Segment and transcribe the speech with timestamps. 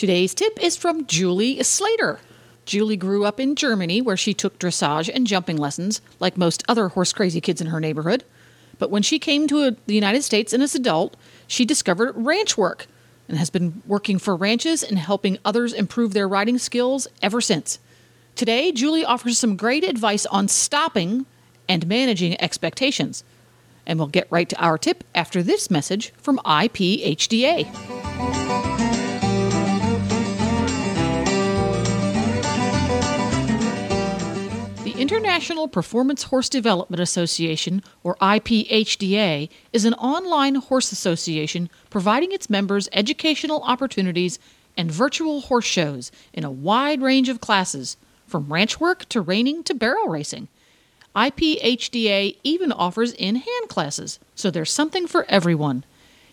[0.00, 2.20] Today's tip is from Julie Slater.
[2.64, 6.88] Julie grew up in Germany where she took dressage and jumping lessons, like most other
[6.88, 8.24] horse crazy kids in her neighborhood.
[8.78, 12.56] But when she came to the United States and as an adult, she discovered ranch
[12.56, 12.86] work
[13.28, 17.78] and has been working for ranches and helping others improve their riding skills ever since.
[18.36, 21.26] Today, Julie offers some great advice on stopping
[21.68, 23.22] and managing expectations.
[23.84, 27.99] And we'll get right to our tip after this message from IPHDA.
[35.00, 42.86] International Performance Horse Development Association, or IPHDA, is an online horse association providing its members
[42.92, 44.38] educational opportunities
[44.76, 49.62] and virtual horse shows in a wide range of classes, from ranch work to reining
[49.64, 50.48] to barrel racing.
[51.16, 55.82] IPHDA even offers in hand classes, so there's something for everyone.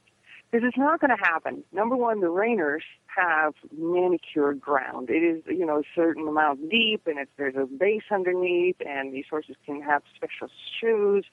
[0.55, 1.65] Because it's not going to happen.
[1.73, 5.11] Number one, the reiners have manicured ground.
[5.11, 9.13] It is, you know, a certain amount deep, and it's, there's a base underneath, and
[9.13, 10.47] these horses can have special
[10.81, 11.25] shoes,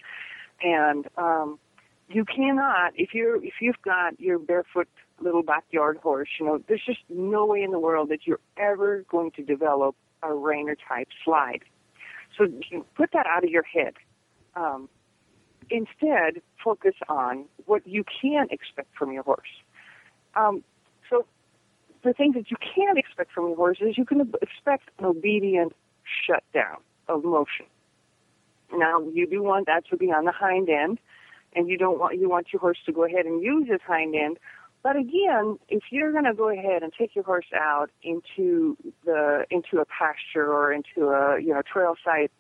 [0.64, 1.60] and um,
[2.10, 4.88] you cannot if you're if you've got your barefoot
[5.20, 9.06] little backyard horse, you know, there's just no way in the world that you're ever
[9.08, 11.62] going to develop a reiner type slide.
[12.40, 12.48] So
[12.96, 13.94] put that out of your head.
[14.56, 14.90] Um,
[15.72, 19.50] instead focus on what you can expect from your horse.
[20.36, 20.64] Um,
[21.10, 21.26] so
[22.04, 25.74] the things that you can expect from your horse is you can expect an obedient
[26.26, 26.78] shutdown
[27.08, 27.66] of motion.
[28.74, 31.00] Now you do want that to be on the hind end,
[31.54, 34.16] and you don't want you want your horse to go ahead and use his hind
[34.16, 34.38] end.
[34.84, 39.46] But again, if you're going to go ahead and take your horse out into the
[39.52, 42.32] into a pasture or into a you know trail site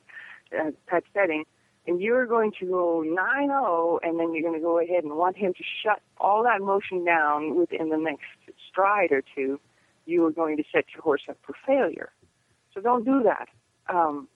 [0.57, 1.43] uh, type setting,
[1.87, 5.35] and you're going to go 9-0 and then you're going to go ahead and want
[5.35, 8.25] him to shut all that motion down within the next
[8.69, 9.59] stride or two,
[10.05, 12.11] you are going to set your horse up for failure.
[12.73, 13.47] So don't do that.
[13.93, 14.27] Um,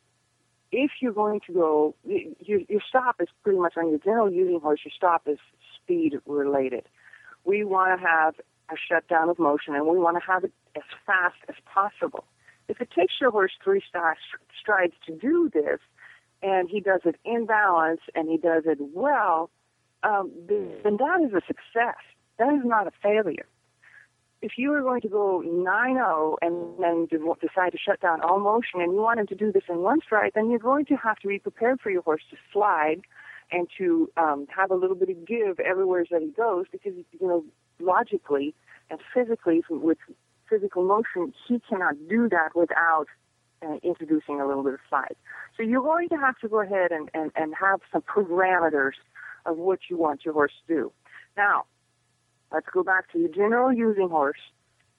[0.72, 4.60] if you're going to go, your, your stop is pretty much on your general using
[4.60, 5.38] horse, your stop is
[5.76, 6.84] speed related.
[7.46, 8.36] We want to have
[8.70, 12.26] a shutdown of motion and we want to have it as fast as possible.
[12.68, 13.84] If it takes your horse three
[14.60, 15.80] strides to do this,
[16.46, 19.50] and he does it in balance and he does it well,
[20.04, 21.98] um, then that is a success.
[22.38, 23.48] That is not a failure.
[24.44, 27.08] If you are going to go 9-0 and then
[27.42, 30.02] decide to shut down all motion and you want him to do this in one
[30.02, 33.02] stride, then you're going to have to be prepared for your horse to slide
[33.52, 37.28] and to um, have a little bit of give everywhere that he goes because, you
[37.28, 37.44] know,
[37.80, 38.54] logically
[38.92, 39.98] and physically with
[40.48, 43.08] physical motion, he cannot do that without
[43.66, 45.16] uh, introducing a little bit of slide.
[45.58, 48.94] So you're going to have to go ahead and, and, and have some parameters
[49.46, 50.92] of what you want your horse to do.
[51.38, 51.66] Now,
[52.52, 54.40] let's go back to your general using horse.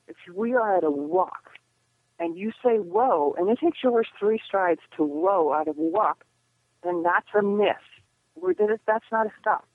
[0.09, 1.51] If we are at a walk
[2.19, 5.79] and you say whoa, and it takes your horse three strides to whoa out of
[5.79, 6.25] a walk,
[6.83, 7.75] then that's a miss.
[8.87, 9.67] That's not a stop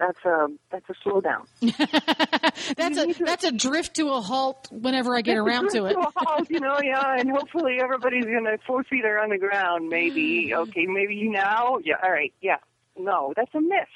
[0.00, 1.46] that's a that's a slowdown.
[2.76, 5.92] that's a to, that's a drift to a halt whenever I get around to it.
[5.92, 9.38] to a halt, you know, yeah, and hopefully everybody's gonna four feet are on the
[9.38, 9.90] ground.
[9.90, 12.56] Maybe okay, maybe you now, yeah, all right, yeah.
[12.98, 13.88] No, that's a miss.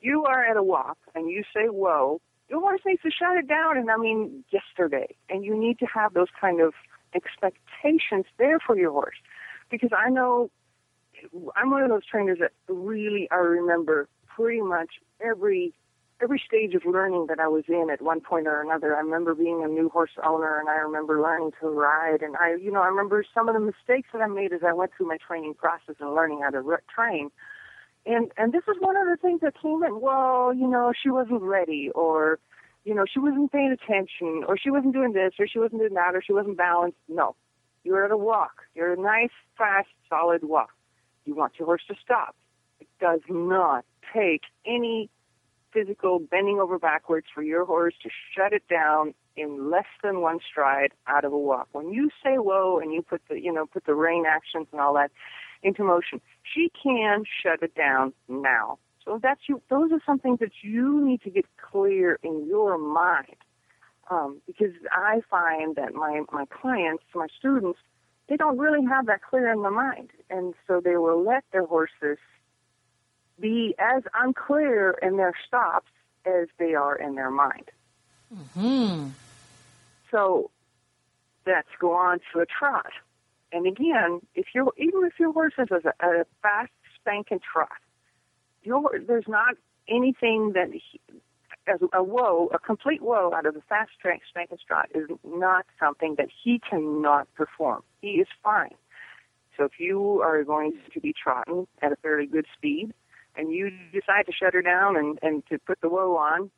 [0.00, 2.20] You are at a walk and you say whoa.
[2.48, 5.16] Your horse needs to shut it down, and I mean yesterday.
[5.28, 6.74] And you need to have those kind of
[7.12, 9.16] expectations there for your horse,
[9.70, 10.50] because I know
[11.56, 14.90] I'm one of those trainers that really I remember pretty much
[15.20, 15.72] every
[16.22, 18.96] every stage of learning that I was in at one point or another.
[18.96, 22.54] I remember being a new horse owner and I remember learning to ride and I,
[22.54, 25.08] you know, I remember some of the mistakes that I made as I went through
[25.08, 27.30] my training process and learning how to train.
[28.06, 31.10] And, and this is one of the things that came in, well, you know, she
[31.10, 32.38] wasn't ready or,
[32.84, 35.94] you know, she wasn't paying attention or she wasn't doing this or she wasn't doing
[35.94, 36.96] that or she wasn't balanced.
[37.08, 37.36] No.
[37.84, 38.62] You're at a walk.
[38.74, 40.70] You're a nice, fast, solid walk.
[41.26, 42.34] You want your horse to stop.
[42.80, 45.10] It does not take any
[45.72, 50.38] physical bending over backwards for your horse to shut it down in less than one
[50.50, 51.68] stride out of a walk.
[51.72, 54.80] When you say whoa and you put the, you know, put the rein actions and
[54.80, 55.10] all that
[55.62, 58.78] into motion, she can shut it down now.
[59.04, 62.78] So that's you, those are some things that you need to get clear in your
[62.78, 63.36] mind.
[64.10, 67.78] Um, because I find that my, my clients, my students,
[68.28, 70.10] they don't really have that clear in their mind.
[70.30, 72.18] And so they will let their horses
[73.40, 75.90] be as unclear in their stops
[76.24, 77.70] as they are in their mind.
[78.54, 79.08] Hmm.
[80.10, 80.50] So
[81.46, 82.92] let's go on to a trot.
[83.52, 87.68] And again, if you're even if your horse is a, a fast spanking trot,
[88.62, 89.54] your, there's not
[89.88, 91.00] anything that he,
[91.68, 96.16] as a whoa, a complete whoa out of the fast spanking trot is not something
[96.18, 97.82] that he cannot perform.
[98.00, 98.74] He is fine.
[99.56, 102.92] So if you are going to be trotting at a fairly good speed,
[103.36, 106.50] and you decide to shut her down and, and to put the whoa on,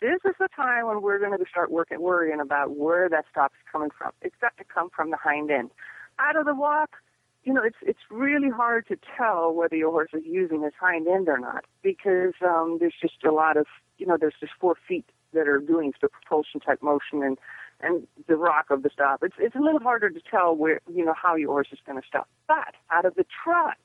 [0.00, 3.52] this is the time when we're going to start working, worrying about where that stop
[3.52, 4.12] is coming from.
[4.20, 5.70] It's got to come from the hind end.
[6.18, 6.96] Out of the walk,
[7.44, 11.06] you know, it's it's really hard to tell whether your horse is using his hind
[11.06, 13.66] end or not because um, there's just a lot of,
[13.98, 17.38] you know, there's just four feet that are doing the propulsion type motion and
[17.80, 19.22] and the rock of the stop.
[19.22, 22.00] It's it's a little harder to tell where you know how your horse is going
[22.00, 22.28] to stop.
[22.48, 23.76] But out of the trot,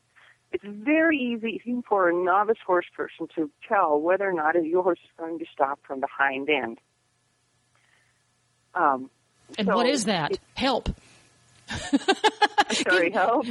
[0.63, 4.83] it's very easy even for a novice horse person to tell whether or not your
[4.83, 6.79] horse is going to stop from the hind end.
[8.73, 9.09] Um,
[9.57, 10.37] and so what is that?
[10.55, 10.89] Help.
[12.71, 13.45] sorry, help.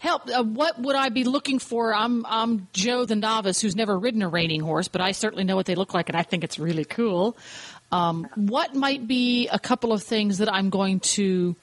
[0.00, 0.28] help.
[0.28, 1.94] Uh, what would I be looking for?
[1.94, 5.56] I'm I'm Joe the novice who's never ridden a reining horse, but I certainly know
[5.56, 7.36] what they look like, and I think it's really cool.
[7.92, 11.54] Um, what might be a couple of things that I'm going to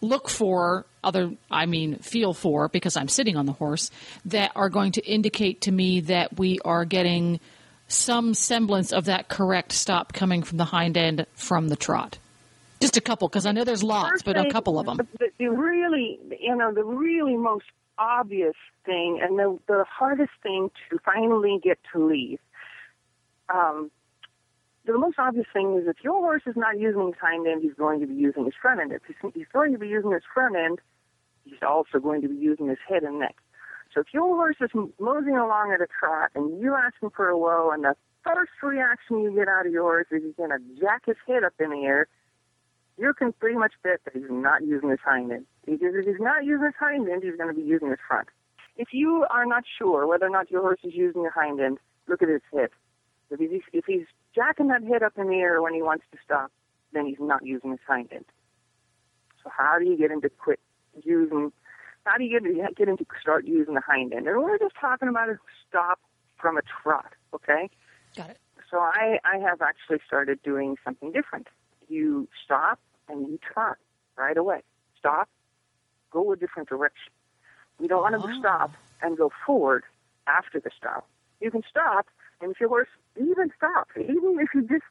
[0.00, 3.90] look for other I mean feel for because I'm sitting on the horse
[4.26, 7.40] that are going to indicate to me that we are getting
[7.88, 12.18] some semblance of that correct stop coming from the hind end from the trot.
[12.80, 14.96] Just a couple because I know there's lots, but a couple of them.
[15.18, 17.66] The, the really, you know, the really most
[17.98, 22.40] obvious thing and the the hardest thing to finally get to leave.
[23.54, 23.90] Um,
[24.84, 27.74] the most obvious thing is if your horse is not using his hind end, he's
[27.74, 28.92] going to be using his front end.
[28.92, 30.80] If he's, he's going to be using his front end,
[31.44, 33.36] he's also going to be using his head and neck.
[33.94, 37.28] So if your horse is moseying along at a trot and you ask him for
[37.28, 37.94] a whoa, and the
[38.24, 41.44] first reaction you get out of your horse is he's going to jack his head
[41.44, 42.08] up in the air,
[42.98, 45.46] you can pretty much bet that he's not using his hind end.
[45.64, 48.28] Because if he's not using his hind end, he's going to be using his front.
[48.76, 51.78] If you are not sure whether or not your horse is using his hind end,
[52.08, 52.70] look at his head.
[53.30, 56.18] If he's, if he's jacking that head up in the air when he wants to
[56.24, 56.50] stop,
[56.92, 58.24] then he's not using his hind end.
[59.42, 60.60] So how do you get him to quit
[61.02, 61.52] using,
[62.04, 64.26] how do you get, get him to start using the hind end?
[64.28, 66.00] And we're just talking about a stop
[66.40, 67.68] from a trot, okay?
[68.16, 68.38] Got it.
[68.70, 71.48] So I, I have actually started doing something different.
[71.88, 73.74] You stop and you turn
[74.16, 74.62] right away.
[74.98, 75.28] Stop,
[76.10, 77.12] go a different direction.
[77.80, 78.38] You don't want to Oh.
[78.38, 78.70] stop
[79.02, 79.82] and go forward
[80.26, 81.06] after the stop.
[81.40, 82.06] You can stop,
[82.42, 84.84] and your horse even stops, even if he just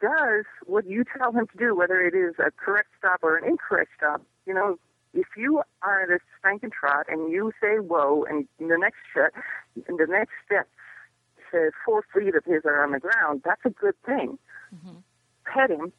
[0.00, 3.44] does what you tell him to do, whether it is a correct stop or an
[3.44, 4.78] incorrect stop, you know,
[5.14, 9.32] if you are at a and trot and you say whoa, and the next step,
[9.88, 10.68] and the next step
[11.50, 14.38] says four feet of his are on the ground, that's a good thing.
[14.74, 14.98] Mm-hmm.
[15.44, 15.92] Pet him,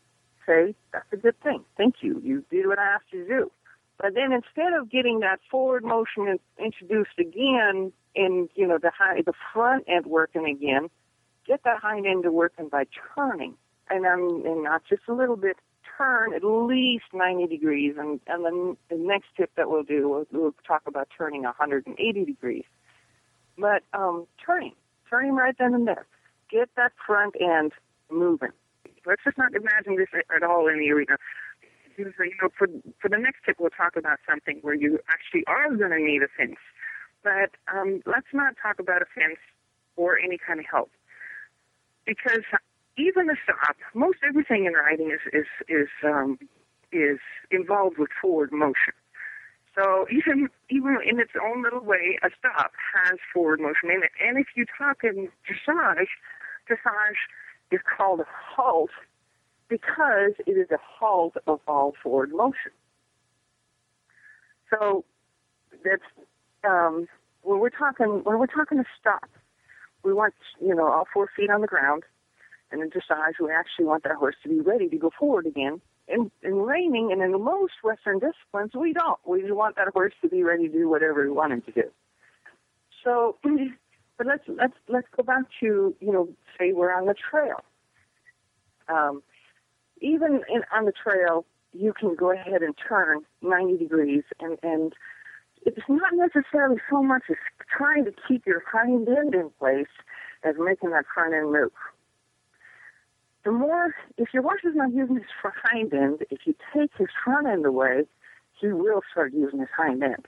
[0.46, 1.64] say, that's a good thing.
[1.76, 2.22] Thank you.
[2.24, 3.52] You did what I asked you to do.
[4.00, 9.22] But then instead of getting that forward motion introduced again and, you know, the high,
[9.22, 10.90] the front end working again,
[11.46, 13.56] get that hind end to working by turning.
[13.90, 15.56] And um, and not just a little bit,
[15.98, 17.96] turn at least 90 degrees.
[17.98, 22.26] And, and then the next tip that we'll do, we'll, we'll talk about turning 180
[22.26, 22.66] degrees.
[23.58, 24.74] But um, turning,
[25.10, 26.06] turning right then and there.
[26.52, 27.72] Get that front end
[28.12, 28.52] moving.
[29.06, 31.18] Let's just not imagine this at all in the arena.
[31.98, 32.68] You know, for
[33.02, 36.22] for the next tip, we'll talk about something where you actually are going to need
[36.22, 36.60] a fence.
[37.28, 39.42] But um, let's not talk about a fence
[39.98, 40.92] or any kind of help,
[42.06, 42.46] because
[42.98, 46.40] even a stop, most everything in riding is is is um,
[46.94, 47.20] is
[47.52, 48.94] involved with forward motion.
[49.76, 54.12] So even even in its own little way, a stop has forward motion in it.
[54.26, 56.14] And if you talk in dressage,
[56.70, 57.22] dressage
[57.72, 58.92] is called a halt
[59.68, 62.72] because it is a halt of all forward motion.
[64.70, 65.04] So
[65.84, 66.10] that's
[66.64, 67.08] um,
[67.48, 69.30] when we're talking when we're talking a stop,
[70.04, 72.04] we want you know all four feet on the ground,
[72.72, 75.82] and in dressage we actually want that horse to be ready to go forward again.
[76.10, 79.20] In, in reining and in most Western disciplines, we don't.
[79.26, 81.84] We want that horse to be ready to do whatever we want him to do.
[83.04, 83.38] So,
[84.18, 87.64] but let's let's let's go back to you know say we're on the trail.
[88.90, 89.22] Um,
[90.00, 94.94] even in, on the trail, you can go ahead and turn 90 degrees and and
[95.68, 97.36] it's not necessarily so much as
[97.70, 99.88] trying to keep your hind end in place
[100.44, 101.72] as making that front end move.
[103.44, 107.10] The more, if your horse is not using his hind end, if you take his
[107.24, 108.04] front end away,
[108.60, 110.26] he will start using his hind end.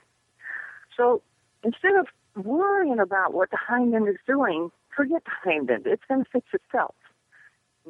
[0.94, 1.22] So
[1.64, 2.06] instead of
[2.44, 5.86] worrying about what the hind end is doing, forget the hind end.
[5.86, 6.94] It's going to fix itself.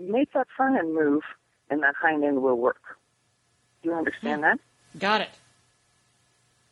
[0.01, 1.23] Make that front end move,
[1.69, 2.81] and that hind end will work.
[3.83, 4.61] Do you understand that?
[4.99, 5.31] Got it.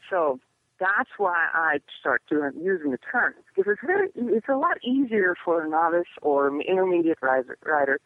[0.08, 0.38] So
[0.78, 5.34] that's why I start doing using the turns because it's very it's a lot easier
[5.44, 8.00] for a novice or intermediate rider, rider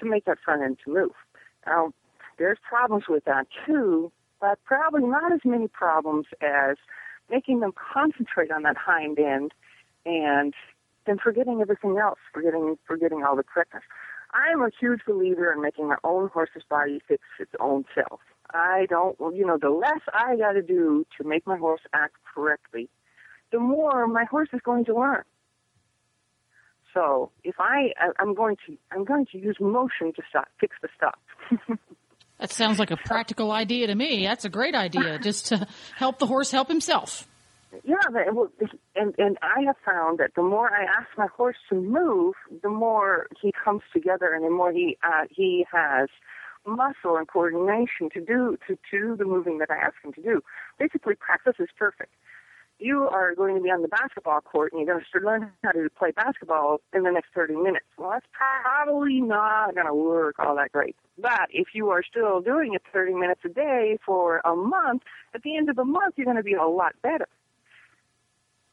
[0.00, 1.12] to make that front end to move.
[1.66, 1.92] Now
[2.38, 6.76] there's problems with that too, but probably not as many problems as
[7.30, 9.52] making them concentrate on that hind end
[10.06, 10.54] and
[11.06, 13.82] then forgetting everything else, forgetting forgetting all the correctness.
[14.32, 18.20] I am a huge believer in making my own horse's body fix its own self.
[18.54, 22.16] I don't, you know, the less I got to do to make my horse act
[22.34, 22.88] correctly,
[23.50, 25.22] the more my horse is going to learn.
[26.94, 30.88] So if I, I'm going to, I'm going to use motion to stop, fix the
[30.96, 31.18] stop.
[32.38, 34.24] that sounds like a practical idea to me.
[34.24, 35.66] That's a great idea, just to
[35.96, 37.26] help the horse help himself.
[37.84, 37.96] Yeah,
[38.94, 42.68] and and I have found that the more I ask my horse to move, the
[42.68, 46.10] more he comes together, and the more he uh, he has
[46.66, 50.22] muscle and coordination to do to, to do the moving that I ask him to
[50.22, 50.42] do.
[50.78, 52.12] Basically, practice is perfect.
[52.78, 55.70] You are going to be on the basketball court and you're going to learn how
[55.70, 57.86] to play basketball in the next 30 minutes.
[57.96, 60.96] Well, that's probably not going to work all that great.
[61.16, 65.02] But if you are still doing it 30 minutes a day for a month,
[65.32, 67.28] at the end of the month, you're going to be a lot better.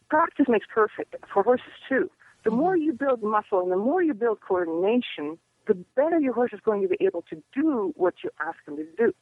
[0.09, 2.09] Practice makes perfect for horses too.
[2.43, 5.37] The more you build muscle and the more you build coordination,
[5.69, 8.75] the better your horse is going to be able to do what you ask him
[8.75, 9.13] to do.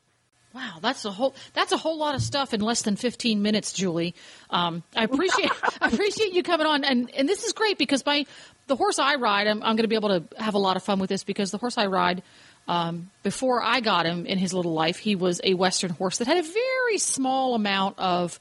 [0.56, 3.74] Wow, that's a whole that's a whole lot of stuff in less than 15 minutes,
[3.74, 4.16] Julie.
[4.50, 5.52] Um, I appreciate
[5.82, 8.26] I appreciate you coming on, and and this is great because my
[8.68, 10.84] the horse I ride, I'm, I'm going to be able to have a lot of
[10.84, 12.24] fun with this because the horse I ride.
[12.70, 16.28] Um, before I got him in his little life, he was a Western horse that
[16.28, 18.40] had a very small amount of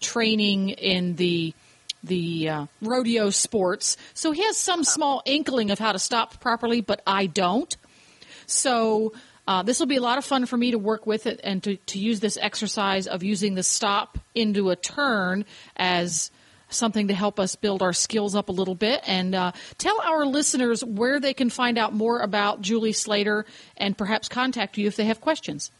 [0.00, 1.54] training in the
[2.02, 3.96] the uh, rodeo sports.
[4.14, 7.76] So he has some small inkling of how to stop properly, but I don't.
[8.46, 9.12] So
[9.46, 11.62] uh, this will be a lot of fun for me to work with it and
[11.64, 15.44] to, to use this exercise of using the stop into a turn
[15.76, 16.30] as
[16.70, 19.02] something to help us build our skills up a little bit.
[19.06, 23.96] And uh, tell our listeners where they can find out more about Julie Slater and
[23.96, 25.70] perhaps contact you if they have questions.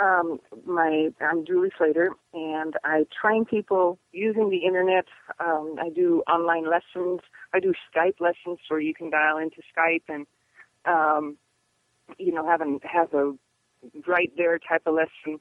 [0.00, 5.04] Um, my I'm Julie Slater, and I train people using the internet.
[5.38, 7.20] Um, I do online lessons.
[7.52, 10.26] I do Skype lessons, where you can dial into Skype and
[10.86, 11.36] um,
[12.18, 13.34] you know have a have a
[14.06, 15.38] right there type of lesson.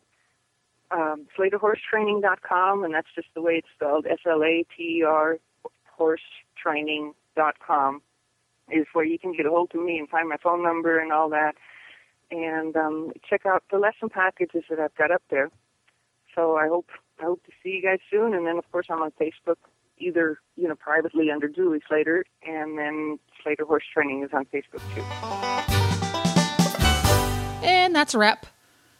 [0.92, 4.06] Um, SlaterHorseTraining.com, and that's just the way it's spelled.
[4.06, 5.38] S L A T E R
[5.98, 8.02] horsetraining.com
[8.70, 11.14] is where you can get a hold of me and find my phone number and
[11.14, 11.56] all that
[12.32, 15.50] and um, check out the lesson packages that I've got up there.
[16.34, 16.88] So I hope
[17.20, 18.34] I hope to see you guys soon.
[18.34, 19.58] And then of course I'm on Facebook,
[19.98, 24.82] either you know privately under Julie Slater, and then Slater Horse Training is on Facebook
[24.96, 25.02] too.
[27.64, 28.48] And that's a wrap.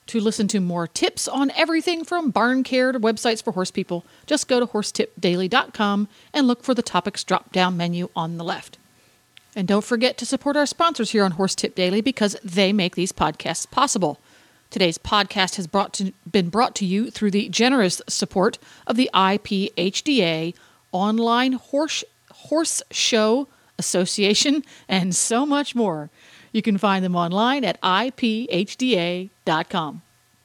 [0.08, 4.04] To listen to more tips on everything from barn care to websites for horse people,
[4.26, 8.78] just go to horsetipdaily.com and look for the topics drop down menu on the left.
[9.56, 12.96] And don't forget to support our sponsors here on Horse Tip Daily because they make
[12.96, 14.20] these podcasts possible.
[14.70, 19.10] Today's podcast has brought to, been brought to you through the generous support of the
[19.14, 20.54] IPHDA
[20.94, 26.10] Online Horse, Horse Show Association and so much more.
[26.54, 29.32] You can find them online at iphda.com.